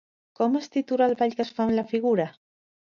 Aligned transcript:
Com 0.39 0.55
es 0.61 0.69
titula 0.77 1.11
el 1.11 1.15
ball 1.21 1.37
que 1.37 1.47
es 1.49 1.55
fa 1.59 1.69
amb 1.69 1.77
la 1.79 1.89
figura? 1.95 2.31